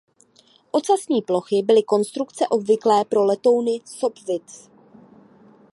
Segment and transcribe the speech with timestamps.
[0.71, 4.67] Ocasní plochy byly konstrukce obvyklé pro letouny Sopwith.